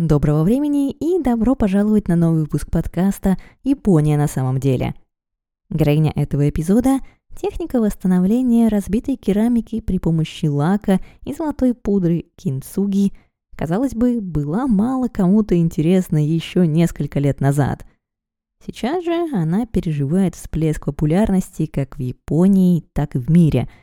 [0.00, 4.94] Доброго времени и добро пожаловать на новый выпуск подкаста «Япония на самом деле».
[5.68, 7.00] Героиня этого эпизода–
[7.36, 13.12] техника восстановления разбитой керамики при помощи лака и золотой пудры кинцуги,
[13.54, 17.84] казалось бы, была мало кому-то интересна еще несколько лет назад.
[18.64, 23.68] Сейчас же она переживает всплеск популярности как в Японии, так и в мире–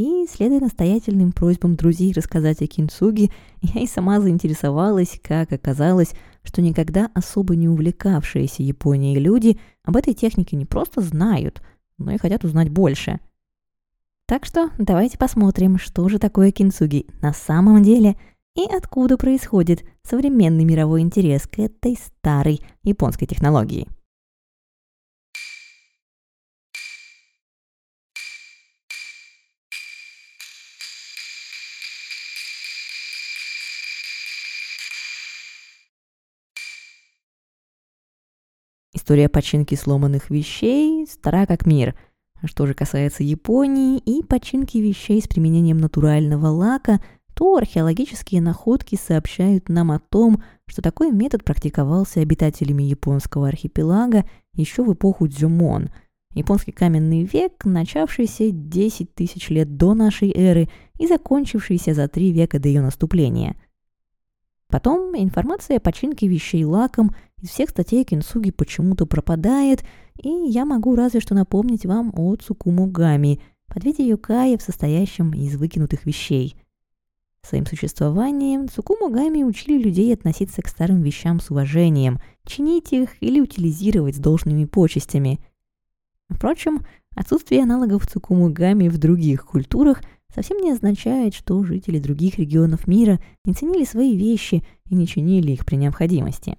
[0.00, 3.30] и, следуя настоятельным просьбам друзей рассказать о кинцуге,
[3.60, 10.14] я и сама заинтересовалась, как оказалось, что никогда особо не увлекавшиеся Японией люди об этой
[10.14, 11.60] технике не просто знают,
[11.98, 13.20] но и хотят узнать больше.
[14.26, 18.16] Так что давайте посмотрим, что же такое кинцуги на самом деле
[18.56, 23.86] и откуда происходит современный мировой интерес к этой старой японской технологии.
[39.10, 41.96] История починки сломанных вещей стара как мир.
[42.40, 47.00] А что же касается Японии и починки вещей с применением натурального лака,
[47.34, 54.84] то археологические находки сообщают нам о том, что такой метод практиковался обитателями японского архипелага еще
[54.84, 55.90] в эпоху Дзюмон.
[56.32, 60.68] Японский каменный век, начавшийся 10 тысяч лет до нашей эры
[61.00, 63.56] и закончившийся за три века до ее наступления–
[64.70, 69.82] Потом информация о починке вещей лаком из всех статей Кинсуги почему-то пропадает,
[70.22, 76.54] и я могу разве что напомнить вам о Цукумугами, подведе Юкаев, состоящем из выкинутых вещей.
[77.42, 84.16] Своим существованием Цукумугами учили людей относиться к старым вещам с уважением, чинить их или утилизировать
[84.16, 85.40] с должными почестями.
[86.28, 90.00] Впрочем, отсутствие аналогов Цукумугами в других культурах–
[90.34, 95.52] совсем не означает, что жители других регионов мира не ценили свои вещи и не чинили
[95.52, 96.56] их при необходимости.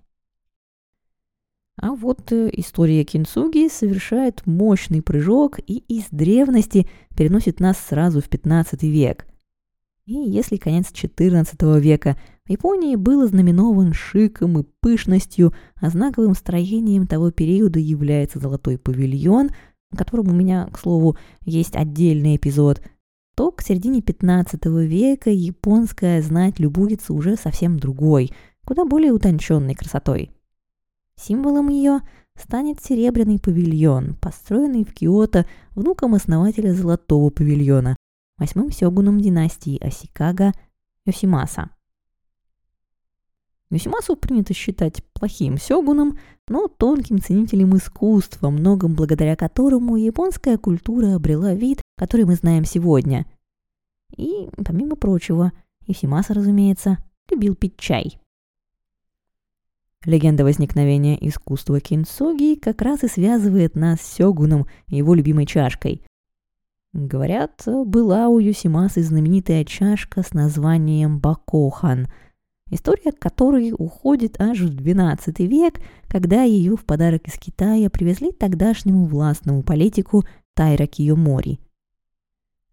[1.78, 8.30] А вот э, история Кинцуги совершает мощный прыжок и из древности переносит нас сразу в
[8.30, 9.26] 15 век.
[10.06, 17.08] И если конец 14 века в Японии был ознаменован шиком и пышностью, а знаковым строением
[17.08, 19.50] того периода является золотой павильон,
[19.92, 22.82] о котором у меня, к слову, есть отдельный эпизод–
[23.36, 28.32] то к середине 15 века японская знать любуется уже совсем другой,
[28.66, 30.32] куда более утонченной красотой.
[31.16, 32.02] Символом ее
[32.36, 37.96] станет серебряный павильон, построенный в Киото внуком основателя Золотого павильона,
[38.38, 40.54] восьмым сёгуном династии Осикага
[41.06, 41.70] Йосимаса.
[43.70, 46.20] Йосимасу принято считать плохим сёгуном,
[46.50, 53.28] но тонким ценителем искусства, многом благодаря которому японская культура обрела вид, который мы знаем сегодня.
[54.18, 55.52] И, помимо прочего,
[55.86, 56.98] Исимаса, разумеется,
[57.30, 58.20] любил пить чай.
[60.04, 66.02] Легенда возникновения искусства кинсоги как раз и связывает нас с Сёгуном и его любимой чашкой.
[66.92, 72.08] Говорят, была у Юсимасы знаменитая чашка с названием Бакохан,
[72.72, 75.76] история которой уходит аж в XII век,
[76.08, 80.26] когда ее в подарок из Китая привезли тогдашнему властному политику
[80.56, 81.60] Тайра Киомори–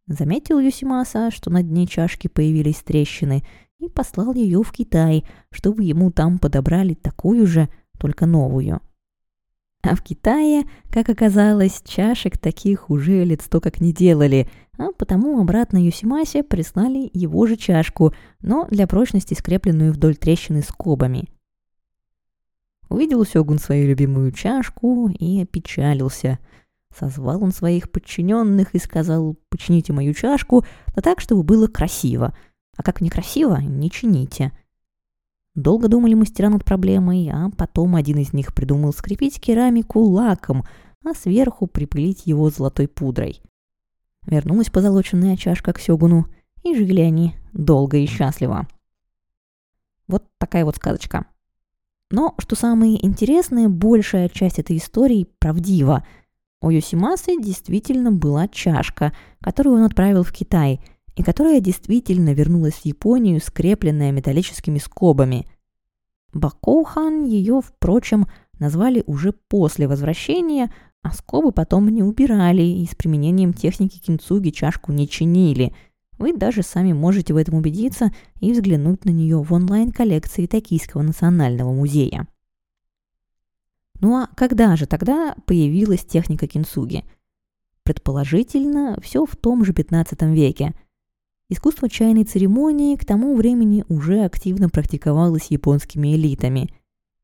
[0.08, 3.44] Заметил Юсимаса, что на дне чашки появились трещины,
[3.78, 8.80] и послал ее в Китай, чтобы ему там подобрали такую же, только новую.
[9.82, 14.48] А в Китае, как оказалось, чашек таких уже лет сто как не делали,
[14.78, 21.28] а потому обратно Юсимасе прислали его же чашку, но для прочности скрепленную вдоль трещины скобами.
[22.88, 26.38] Увидел Сёгун свою любимую чашку и опечалился–
[26.96, 32.34] Созвал он своих подчиненных и сказал, почините мою чашку, да так, чтобы было красиво.
[32.76, 34.52] А как некрасиво, не чините.
[35.54, 40.64] Долго думали мастера над проблемой, а потом один из них придумал скрепить керамику лаком,
[41.04, 43.42] а сверху припылить его золотой пудрой.
[44.24, 46.26] Вернулась позолоченная чашка к Сёгуну,
[46.62, 48.66] и жили они долго и счастливо.
[50.06, 51.26] Вот такая вот сказочка.
[52.10, 56.04] Но, что самое интересное, большая часть этой истории правдива–
[56.60, 60.80] у Йосимасы действительно была чашка, которую он отправил в Китай,
[61.14, 65.46] и которая действительно вернулась в Японию, скрепленная металлическими скобами.
[66.32, 68.26] Бакоухан ее, впрочем,
[68.58, 70.72] назвали уже после возвращения,
[71.02, 75.74] а скобы потом не убирали и с применением техники кинцуги чашку не чинили.
[76.18, 81.72] Вы даже сами можете в этом убедиться и взглянуть на нее в онлайн-коллекции Токийского национального
[81.72, 82.26] музея.
[84.00, 87.04] Ну а когда же тогда появилась техника кинсуги?
[87.82, 90.74] Предположительно, все в том же 15 веке.
[91.50, 96.68] Искусство чайной церемонии к тому времени уже активно практиковалось японскими элитами.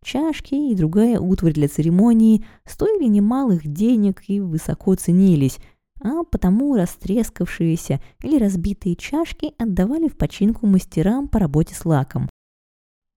[0.03, 5.59] Чашки и другая утварь для церемонии стоили немалых денег и высоко ценились,
[6.03, 12.29] а потому растрескавшиеся или разбитые чашки отдавали в починку мастерам по работе с лаком.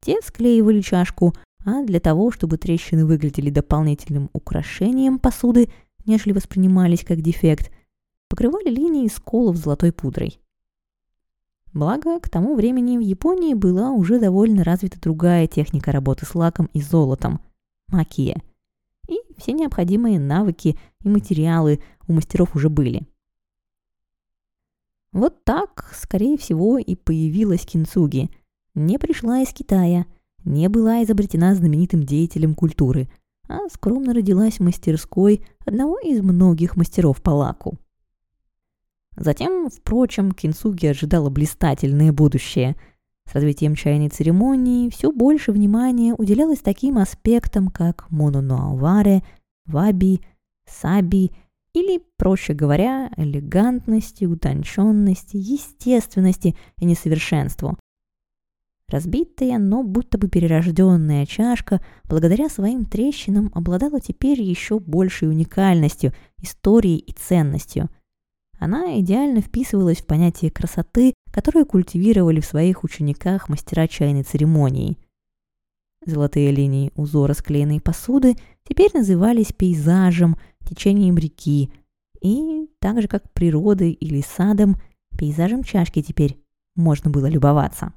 [0.01, 1.33] Те склеивали чашку,
[1.67, 5.69] а для того, чтобы трещины выглядели дополнительным украшением посуды,
[6.05, 7.71] нежели воспринимались как дефект,
[8.29, 10.39] покрывали линии сколов золотой пудрой.
[11.73, 16.69] Благо, к тому времени в Японии была уже довольно развита другая техника работы с лаком
[16.71, 17.41] и золотом–
[17.89, 18.41] макия.
[19.09, 23.05] И все необходимые навыки и материалы у мастеров уже были.
[25.11, 28.29] Вот так, скорее всего, и появилась кинцуги.
[28.73, 30.05] Не пришла из Китая,
[30.47, 33.09] не была изобретена знаменитым деятелем культуры,
[33.47, 37.77] а скромно родилась в мастерской одного из многих мастеров по лаку.
[39.15, 42.75] Затем, впрочем, Кинсуги ожидало блистательное будущее.
[43.29, 49.23] С развитием чайной церемонии все больше внимания уделялось таким аспектам, как мононуаваре,
[49.65, 50.21] ваби,
[50.65, 51.31] саби
[51.73, 57.77] или, проще говоря, элегантности, утонченности, естественности и несовершенству.
[58.89, 66.97] Разбитая, но будто бы перерожденная чашка, благодаря своим трещинам, обладала теперь еще большей уникальностью, историей
[66.99, 67.89] и ценностью–
[68.59, 74.97] она идеально вписывалась в понятие красоты, которое культивировали в своих учениках мастера чайной церемонии.
[76.05, 78.35] Золотые линии узора склеенной посуды
[78.67, 80.37] теперь назывались пейзажем,
[80.67, 81.71] течением реки,
[82.21, 84.77] и так же как природой или садом,
[85.17, 86.39] пейзажем чашки теперь
[86.75, 87.93] можно было любоваться.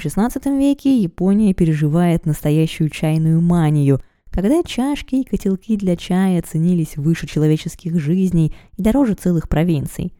[0.00, 4.00] В XVI веке Япония переживает настоящую чайную манию–
[4.30, 10.14] когда чашки и котелки для чая ценились выше человеческих жизней и дороже целых провинций.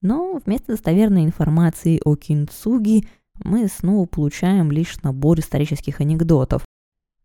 [0.00, 3.06] Но вместо достоверной информации о кинцуги
[3.44, 6.64] мы снова получаем лишь набор исторических анекдотов.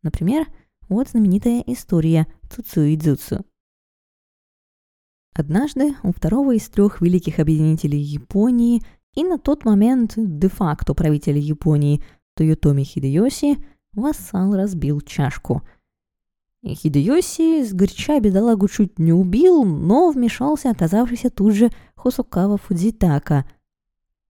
[0.04, 0.46] Например,
[0.88, 3.44] вот знаменитая история Цуцуидзуцу.
[5.34, 8.82] Однажды у второго из трех великих объединителей Японии
[9.18, 12.02] и на тот момент де-факто правителя Японии
[12.36, 13.58] Тойотоми Хидеоси
[13.94, 15.64] вассал разбил чашку–
[16.66, 23.46] Хидеоси сгоряча бедолагу чуть не убил, но вмешался оказавшийся тут же Хосукава Фудзитака.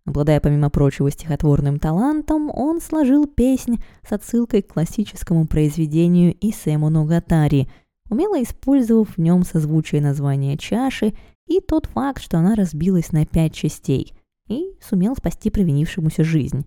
[0.05, 7.67] Обладая, помимо прочего, стихотворным талантом, он сложил песнь с отсылкой к классическому произведению Исэму Ногатари,
[8.09, 11.13] умело использовав в нем созвучие названия чаши
[11.45, 14.13] и тот факт, что она разбилась на пять частей,
[14.47, 16.65] и сумел спасти провинившемуся жизнь.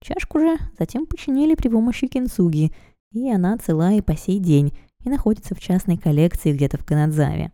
[0.00, 2.72] Чашку же затем починили при помощи кинцуги–
[3.12, 4.72] и она цела и по сей день
[5.02, 7.52] и находится в частной коллекции где-то в Канадзаве.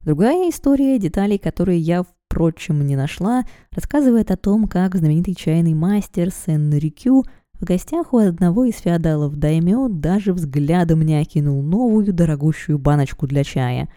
[0.00, 6.30] Другая история, деталей которые я, впрочем, не нашла, рассказывает о том, как знаменитый чайный мастер
[6.30, 7.24] Сен Рикю
[7.54, 13.44] в гостях у одного из феодалов Даймё даже взглядом не окинул новую дорогущую баночку для
[13.44, 13.88] чая.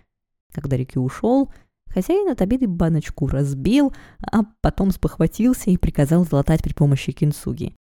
[0.53, 1.51] Когда Рикю ушел,
[1.95, 7.73] хозяин от обеды баночку разбил, а потом спохватился и приказал золотать при помощи кинсуги.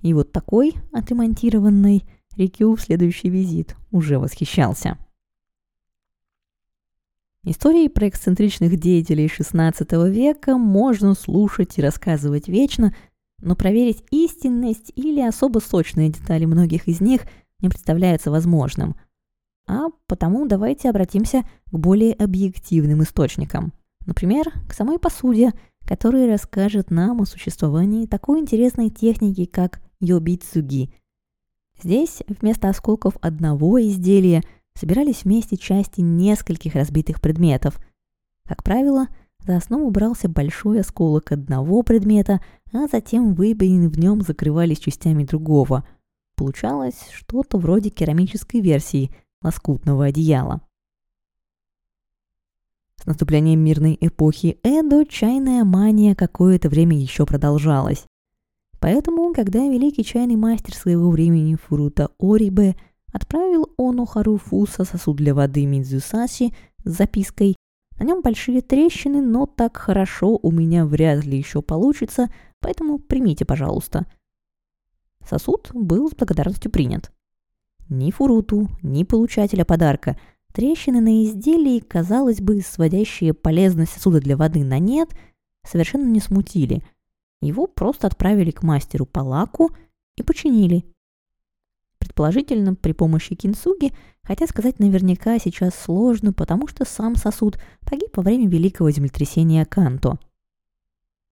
[0.00, 2.02] И вот такой, отремонтированный,
[2.36, 4.98] Рикю в следующий визит уже восхищался.
[7.44, 12.94] Истории про эксцентричных деятелей XVI века можно слушать и рассказывать вечно,
[13.40, 17.22] но проверить истинность или особо сочные детали многих из них
[17.60, 18.96] не представляется возможным.
[19.66, 23.72] А потому давайте обратимся к более объективным источникам.
[24.06, 25.52] Например, к самой посуде,
[25.86, 30.92] которая расскажет нам о существовании такой интересной техники, как йобицуги.
[31.82, 34.42] Здесь вместо осколков одного изделия
[34.74, 37.78] собирались вместе части нескольких разбитых предметов.
[38.46, 39.08] Как правило,
[39.44, 42.40] за основу брался большой осколок одного предмета,
[42.72, 45.86] а затем выбоины в нем закрывались частями другого.
[46.36, 49.10] Получалось что-то вроде керамической версии
[49.42, 50.60] лоскутного одеяла.
[53.02, 58.06] С наступлением мирной эпохи Эдо чайная мания какое-то время еще продолжалась.
[58.78, 62.76] Поэтому, когда великий чайный мастер своего времени Фурута Орибе
[63.12, 66.52] отправил Ону Харуфуса сосуд для воды Мидзюсаси
[66.84, 67.56] с запиской
[67.98, 73.44] «На нем большие трещины, но так хорошо у меня вряд ли еще получится, поэтому примите,
[73.44, 74.06] пожалуйста».
[75.28, 77.12] Сосуд был с благодарностью принят.
[77.88, 80.18] Ни Фуруту, ни получателя подарка
[80.52, 85.10] трещины на изделии, казалось бы, сводящие полезность сосуда для воды на нет,
[85.64, 86.82] совершенно не смутили–
[87.42, 89.72] его просто отправили к мастеру по лаку
[90.16, 90.84] и починили.
[91.98, 98.22] Предположительно, при помощи кинсуги хотя сказать наверняка сейчас сложно, потому что сам сосуд погиб во
[98.22, 100.18] время великого землетрясения Канто.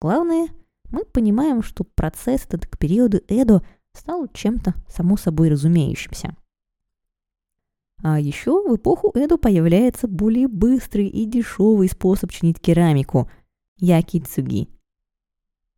[0.01, 0.49] Главное,
[0.91, 6.37] мы понимаем, что процесс этот к периоду Эдо стал чем-то само собой разумеющимся.
[8.03, 13.31] А еще в эпоху Эду появляется более быстрый и дешевый способ чинить керамику–
[13.79, 14.69] якицуги.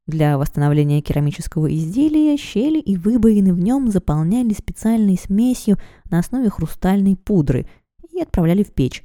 [0.06, 5.78] Для восстановления керамического изделия щели и выбоины в нем заполняли специальной смесью
[6.10, 7.68] на основе хрустальной пудры
[8.12, 9.04] и отправляли в печь.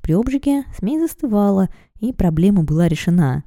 [0.00, 1.68] При обжиге смесь застывала,
[1.98, 3.44] и проблема была решена.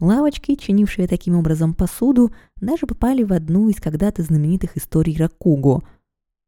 [0.00, 5.84] Лавочки, чинившие таким образом посуду, даже попали в одну из когда-то знаменитых историй Ракугу–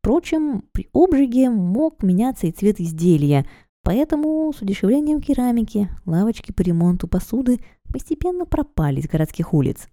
[0.01, 3.47] Впрочем, при обжиге мог меняться и цвет изделия,
[3.83, 7.61] поэтому с удешевлением керамики лавочки по ремонту посуды
[7.93, 9.89] постепенно пропали с городских улиц.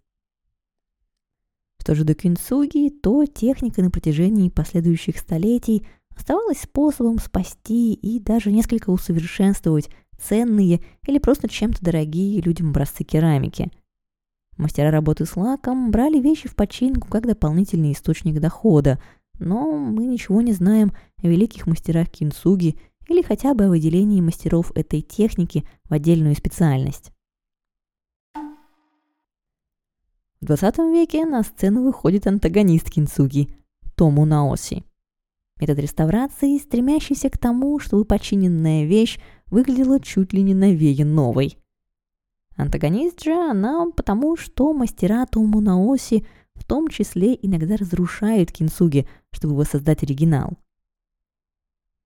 [1.82, 5.86] Что же до кинцуги, то техника на протяжении последующих столетий
[6.16, 13.72] оставалась способом спасти и даже несколько усовершенствовать ценные или просто чем-то дорогие людям образцы керамики.
[14.58, 19.00] Мастера работы с лаком брали вещи в починку как дополнительный источник дохода–
[19.40, 24.72] но мы ничего не знаем о великих мастерах кинсуги или хотя бы о выделении мастеров
[24.76, 27.12] этой техники в отдельную специальность.
[30.42, 33.50] В 20 веке на сцену выходит антагонист кинсуги–
[33.96, 34.84] Тому Наоси.
[35.60, 41.58] Метод реставрации, стремящийся к тому, чтобы починенная вещь выглядела чуть ли не новее новой.
[42.58, 49.56] Антагонист же она потому, что мастера Тому Наоси в том числе иногда разрушают кинсуги, чтобы
[49.56, 50.54] воссоздать оригинал.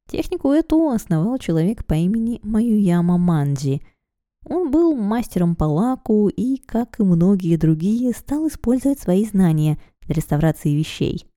[0.08, 3.82] Технику эту основал человек по имени Маюяма Манджи.
[4.46, 10.16] Он был мастером по лаку и, как и многие другие, стал использовать свои знания для
[10.16, 11.28] реставрации вещей.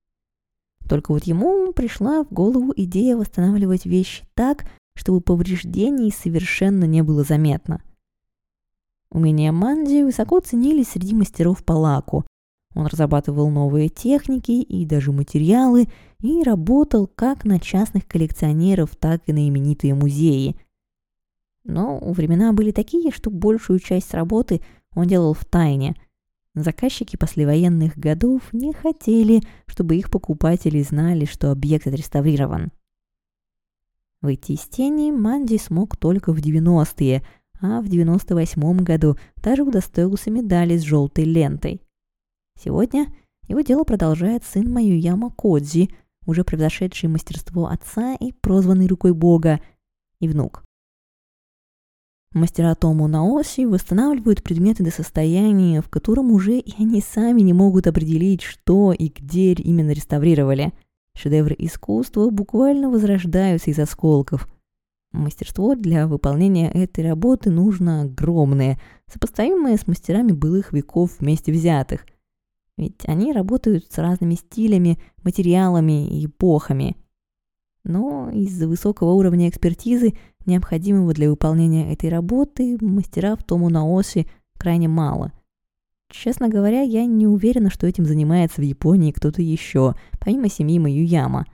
[0.92, 7.24] Только вот ему пришла в голову идея восстанавливать вещи так, чтобы повреждений совершенно не было
[7.24, 7.80] заметно.
[9.10, 12.26] Умения Манди высоко ценились среди мастеров по лаку,
[12.74, 15.88] он разрабатывал новые техники и даже материалы
[16.20, 20.56] и работал как на частных коллекционеров, так и на именитые музеи.
[21.64, 24.60] Но времена были такие, что большую часть работы
[24.94, 25.96] он делал в тайне.
[26.54, 32.72] Заказчики послевоенных годов не хотели, чтобы их покупатели знали, что объект отреставрирован.
[34.20, 37.22] Выйти из тени Манди смог только в 90-е,
[37.60, 41.80] а в 98 году даже удостоился медали с желтой лентой–
[42.62, 43.12] Сегодня
[43.48, 45.90] его дело продолжает сын Маюяма Кодзи,
[46.26, 49.60] уже превзошедший мастерство отца и прозванный рукой бога,
[50.20, 50.64] и внук.
[52.34, 57.86] Мастера Тому Наоси восстанавливают предметы до состояния, в котором уже и они сами не могут
[57.86, 60.72] определить, что и где именно реставрировали.
[61.14, 64.48] Шедевры искусства буквально возрождаются из осколков.
[65.12, 68.80] Мастерство для выполнения этой работы нужно огромное,
[69.12, 72.06] сопоставимое с мастерами былых веков вместе взятых.
[72.78, 76.96] Ведь они работают с разными стилями, материалами и эпохами.
[77.84, 80.14] Но из-за высокого уровня экспертизы,
[80.46, 84.26] необходимого для выполнения этой работы, мастера в Тому Наоси
[84.58, 85.32] крайне мало.
[86.10, 91.46] Честно говоря, я не уверена, что этим занимается в Японии кто-то еще, помимо семьи Маюяма.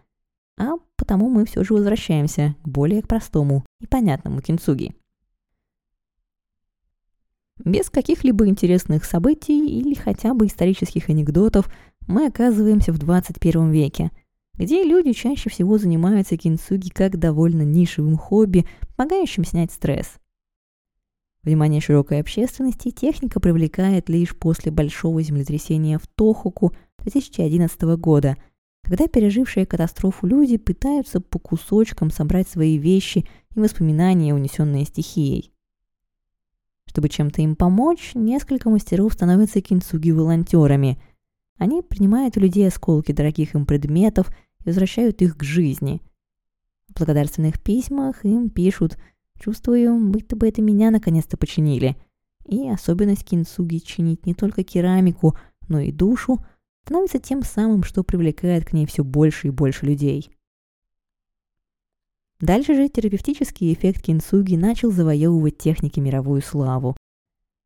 [0.59, 4.95] А потому мы все же возвращаемся к более простому и понятному кинцуги
[7.65, 11.71] без каких-либо интересных событий или хотя бы исторических анекдотов
[12.07, 14.11] мы оказываемся в 21 веке,
[14.59, 20.19] где люди чаще всего занимаются кинцуги как довольно нишевым хобби, помогающим снять стресс.
[21.45, 28.37] Внимание широкой общественности техника привлекает лишь после большого землетрясения в Тохуку 2011 года,
[28.83, 35.53] когда пережившие катастрофу люди пытаются по кусочкам собрать свои вещи и воспоминания, унесенные стихией.
[36.87, 41.01] Чтобы чем-то им помочь, несколько мастеров становятся кинцуги-волонтерами.
[41.59, 46.03] Они принимают у людей осколки дорогих им предметов и возвращают их к жизни.
[46.89, 48.99] В благодарственных письмах им пишут
[49.39, 51.97] «Чувствую, будто бы это меня наконец-то починили».
[52.47, 55.37] И особенность кинцуги чинить не только керамику,
[55.69, 56.45] но и душу
[56.85, 60.31] становится тем самым, что привлекает к ней все больше и больше людей.
[62.41, 66.97] Дальше же терапевтический эффект кинсуги начал завоевывать техники мировую славу.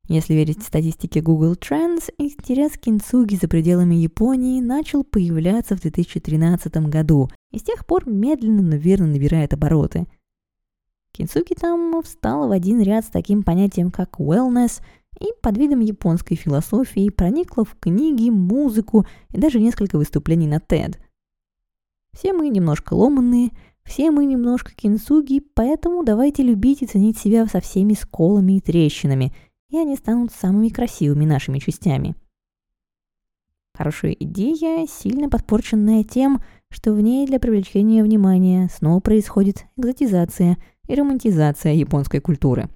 [0.08, 6.74] Если верить статистике Google Trends, интерес к кинсуги за пределами Японии начал появляться в 2013
[6.88, 10.06] году и с тех пор медленно, но верно набирает обороты.
[11.12, 14.82] Кинсуги там встала в один ряд с таким понятием, как wellness,
[15.20, 20.96] и под видом японской философии проникла в книги, музыку и даже несколько выступлений на TED–
[22.14, 23.50] Все мы немножко ломанные,
[23.84, 29.32] все мы немножко кинсуги, поэтому давайте любить и ценить себя со всеми сколами и трещинами,
[29.72, 32.14] и они станут самыми красивыми нашими частями.
[33.74, 40.94] Хорошая идея, сильно подпорченная тем, что в ней для привлечения внимания снова происходит экзотизация и
[40.94, 42.68] романтизация японской культуры.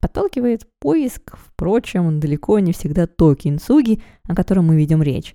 [0.00, 5.34] Подталкивает поиск, впрочем, далеко не всегда то кинсуги, о котором мы видим речь.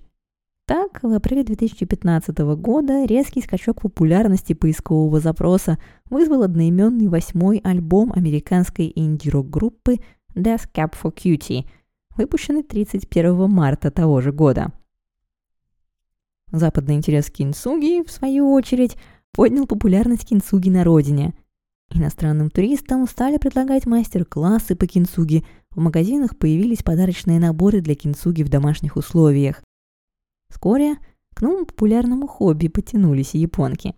[0.68, 5.78] Так, в апреле 2015 года резкий скачок популярности поискового запроса
[6.10, 9.96] вызвал одноименный восьмой альбом американской инди-рок-группы
[10.34, 11.64] Death Cab for Cutie,
[12.18, 14.70] выпущенный 31 марта того же года.
[16.52, 18.98] Западный интерес кинсуги, в свою очередь,
[19.32, 21.32] поднял популярность кинсуги на родине.
[21.94, 28.50] Иностранным туристам стали предлагать мастер-классы по кинсуги, в магазинах появились подарочные наборы для кинсуги в
[28.50, 29.62] домашних условиях.
[30.48, 30.96] Вскоре
[31.34, 33.94] к новому популярному хобби потянулись и японки.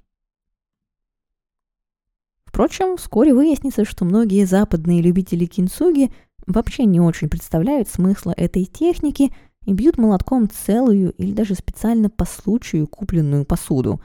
[2.44, 6.12] Впрочем, вскоре выяснится, что многие западные любители кинсуги
[6.46, 9.32] вообще не очень представляют смысла этой техники
[9.64, 14.02] и бьют молотком целую или даже специально по случаю купленную посуду.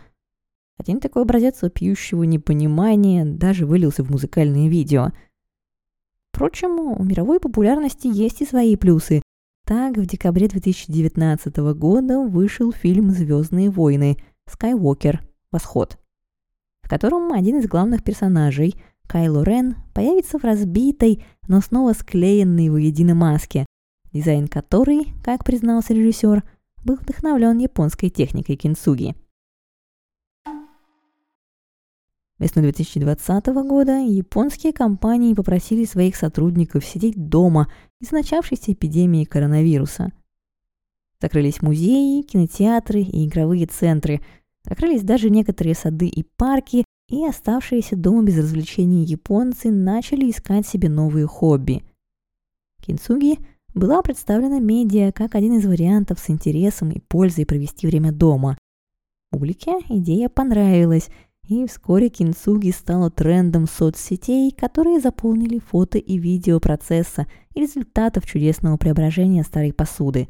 [0.78, 5.12] Один такой образец пьющего непонимания даже вылился в музыкальные видео.
[6.32, 9.22] Впрочем, у мировой популярности есть и свои плюсы,
[9.66, 14.18] так, в декабре 2019 года вышел фильм «Звездные войны.
[14.48, 15.22] Скайуокер.
[15.52, 15.98] Восход»,
[16.84, 18.76] в котором один из главных персонажей,
[19.08, 23.66] Кайло Рен, появится в разбитой, но снова склеенной воедино маске,
[24.12, 26.44] дизайн которой, как признался режиссер,
[26.84, 29.16] был вдохновлен японской техникой кинсуги–
[32.38, 40.12] Весной 2020 года японские компании попросили своих сотрудников сидеть дома из-за начавшейся эпидемии коронавируса.
[41.22, 44.20] Закрылись музеи, кинотеатры и игровые центры,
[44.68, 50.90] закрылись даже некоторые сады и парки, и оставшиеся дома без развлечений японцы начали искать себе
[50.90, 51.84] новые хобби.
[52.82, 53.38] Кинцуги
[53.74, 58.58] была представлена медиа как один из вариантов с интересом и пользой провести время дома.
[59.32, 61.08] Публике идея понравилась–
[61.48, 68.78] и вскоре кинцуги стало трендом соцсетей, которые заполнили фото и видео процесса и результатов чудесного
[68.78, 70.28] преображения старой посуды.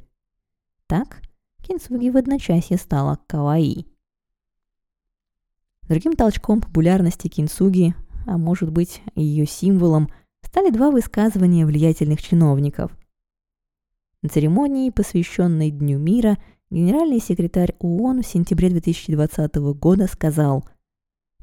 [0.87, 1.21] Так,
[1.61, 3.85] кинцуги в одночасье стала каваи.
[5.83, 10.09] Другим толчком популярности кинцуги, а может быть ее символом,
[10.41, 12.91] стали два высказывания влиятельных чиновников.
[14.21, 16.37] На церемонии, посвященной Дню мира,
[16.71, 20.65] генеральный секретарь ООН в сентябре 2020 года сказал–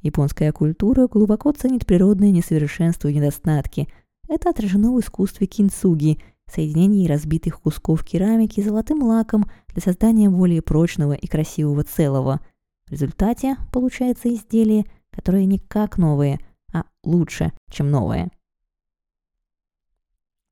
[0.03, 3.89] Японская культура глубоко ценит природные несовершенства и недостатки.
[4.29, 6.19] Это отражено в искусстве кинцуги,
[6.53, 12.41] соединении разбитых кусков керамики золотым лаком для создания более прочного и красивого целого.
[12.87, 16.39] В результате получается изделие, которое не как новое,
[16.73, 18.31] а лучше, чем новое.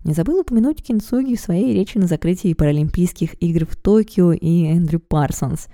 [0.04, 5.00] Не забыл упомянуть Кинцуги в своей речи на закрытии Паралимпийских игр в Токио и Эндрю
[5.00, 5.68] Парсонс.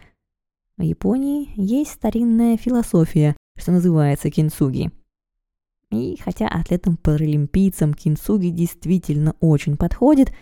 [0.76, 4.90] В Японии есть старинная философия, что называется кинцуги.
[5.90, 10.33] И хотя атлетам-паралимпийцам кинцуги действительно очень подходит,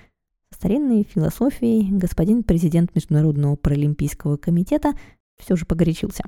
[0.50, 4.94] со старинной философией господин президент Международного паралимпийского комитета
[5.36, 6.24] все же погорячился.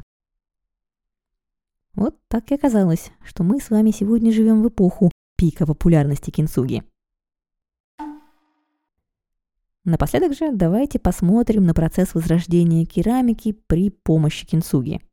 [1.94, 6.83] Вот так и оказалось, что мы с вами сегодня живем в эпоху пика популярности кинцуги.
[9.85, 15.01] Напоследок же давайте посмотрим на процесс возрождения керамики при помощи кинцуги–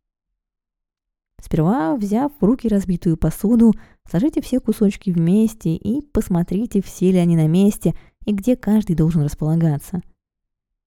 [1.44, 3.74] Сперва, взяв в руки разбитую посуду,
[4.10, 7.94] сложите все кусочки вместе и посмотрите, все ли они на месте
[8.26, 10.02] и где каждый должен располагаться.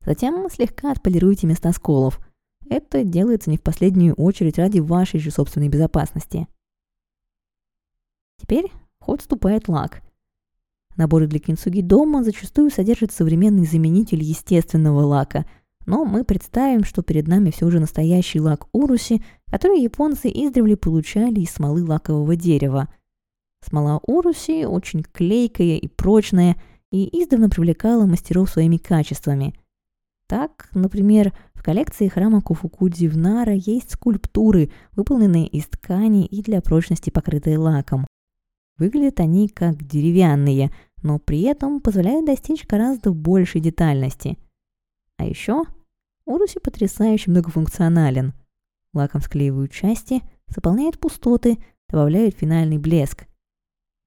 [0.07, 2.21] Затем слегка отполируйте места сколов.
[2.71, 6.49] Это делается не в последнюю очередь ради вашей же собственной безопасности.
[8.41, 10.01] Теперь ход вступает лак.
[10.97, 15.45] Наборы для кинцуги дома зачастую содержат современный заменитель естественного лака–
[15.87, 21.41] но мы представим, что перед нами все же настоящий лак уруси, который японцы издревле получали
[21.41, 22.89] из смолы лакового дерева.
[23.65, 26.57] Смола уруси очень клейкая и прочная,
[26.91, 29.55] и издавна привлекала мастеров своими качествами.
[30.29, 36.61] Так, например, в коллекции храма Куфукудзи в Нара есть скульптуры, выполненные из ткани и для
[36.61, 38.07] прочности покрытые лаком.
[38.79, 40.71] Выглядят они как деревянные,
[41.03, 44.37] но при этом позволяют достичь гораздо большей детальности.
[45.19, 45.65] А еще
[46.25, 48.35] Уруси потрясающе многофункционален.
[48.93, 53.27] Лаком склеивают части, заполняют пустоты, добавляют финальный блеск.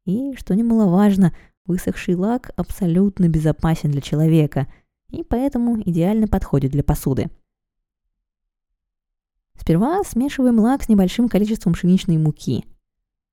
[0.06, 1.34] И, что немаловажно,
[1.66, 4.68] высохший лак абсолютно безопасен для человека
[5.10, 7.30] и поэтому идеально подходит для посуды.
[9.60, 12.66] Сперва смешиваем лак с небольшим количеством пшеничной муки.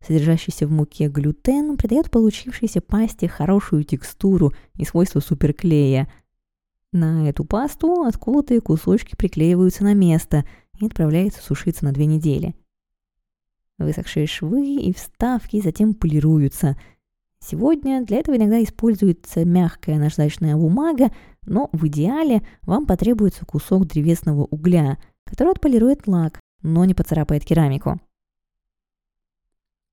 [0.05, 6.13] Содержащийся в муке глютен придает получившейся пасте хорошую текстуру и свойства суперклея.
[6.93, 10.45] На эту пасту отколотые кусочки приклеиваются на место
[10.79, 12.55] и отправляются сушиться на две недели.
[13.79, 16.77] Высохшие швы и вставки затем полируются.
[17.41, 21.13] Сегодня для этого иногда используется мягкая наждачная бумага,
[21.45, 28.01] но в идеале вам потребуется кусок древесного угля– который отполирует лак, но не поцарапает керамику.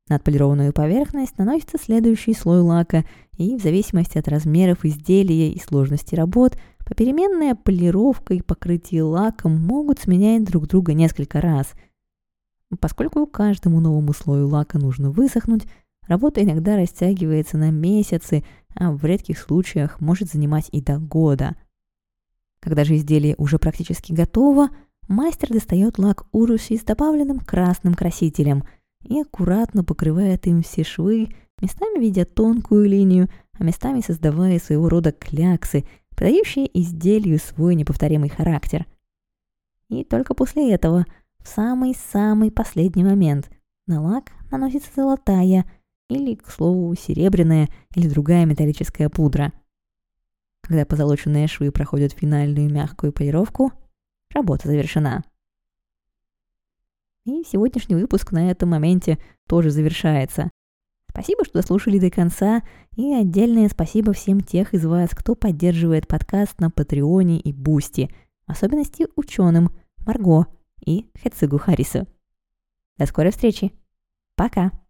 [0.09, 3.05] На отполированную поверхность наносится следующий слой лака,
[3.37, 9.99] и в зависимости от размеров изделия и сложности работ, попеременная полировка и покрытие лаком могут
[9.99, 11.73] сменять друг друга несколько раз.
[12.79, 15.63] Поскольку каждому новому слою лака нужно высохнуть,
[16.07, 18.43] работа иногда растягивается на месяцы,
[18.75, 21.55] а в редких случаях может занимать и до года.
[22.59, 24.69] Когда же изделие уже практически готово,
[25.07, 28.63] Мастер достает лак уруси с добавленным красным красителем
[29.03, 31.29] и аккуратно покрывает им все швы,
[31.61, 35.85] местами видя тонкую линию, а местами создавая своего рода кляксы,
[36.15, 38.85] придающие изделию свой неповторимый характер.
[39.89, 41.05] И только после этого,
[41.39, 43.49] в самый-самый последний момент,
[43.87, 45.65] на лак наносится золотая
[46.09, 49.51] или, к слову, серебряная или другая металлическая пудра.
[50.61, 53.71] Когда позолоченные швы проходят финальную мягкую полировку–
[54.33, 55.23] Работа завершена.
[57.25, 60.49] И сегодняшний выпуск на этом моменте тоже завершается.
[61.09, 62.63] Спасибо, что дослушали до конца,
[62.95, 68.09] и отдельное спасибо всем тех из вас, кто поддерживает подкаст на Патреоне и Бусти,
[68.47, 69.69] в особенности ученым
[70.05, 70.47] Марго
[70.85, 72.07] и Хецигу Харрису.
[72.97, 73.71] До скорой встречи.
[74.35, 74.82] Пока.